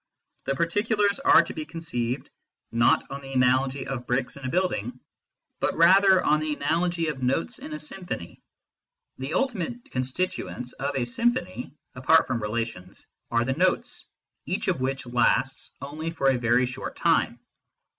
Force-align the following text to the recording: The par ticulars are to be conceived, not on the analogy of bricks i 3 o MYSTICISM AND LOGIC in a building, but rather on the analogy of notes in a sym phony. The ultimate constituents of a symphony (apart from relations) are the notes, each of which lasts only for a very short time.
The 0.45 0.55
par 0.55 0.65
ticulars 0.65 1.19
are 1.23 1.43
to 1.43 1.53
be 1.53 1.63
conceived, 1.63 2.31
not 2.71 3.05
on 3.11 3.21
the 3.21 3.33
analogy 3.33 3.85
of 3.85 4.07
bricks 4.07 4.35
i 4.35 4.41
3 4.41 4.41
o 4.41 4.45
MYSTICISM 4.45 4.45
AND 4.45 4.63
LOGIC 4.63 4.81
in 4.81 4.89
a 4.89 4.89
building, 4.89 4.99
but 5.59 5.77
rather 5.77 6.23
on 6.25 6.39
the 6.39 6.55
analogy 6.55 7.05
of 7.09 7.21
notes 7.21 7.59
in 7.59 7.73
a 7.73 7.77
sym 7.77 8.03
phony. 8.05 8.41
The 9.19 9.35
ultimate 9.35 9.91
constituents 9.91 10.73
of 10.73 10.95
a 10.95 11.05
symphony 11.05 11.75
(apart 11.93 12.25
from 12.25 12.41
relations) 12.41 13.05
are 13.29 13.45
the 13.45 13.53
notes, 13.53 14.07
each 14.47 14.69
of 14.69 14.81
which 14.81 15.05
lasts 15.05 15.69
only 15.83 16.09
for 16.09 16.31
a 16.31 16.37
very 16.39 16.65
short 16.65 16.95
time. 16.95 17.39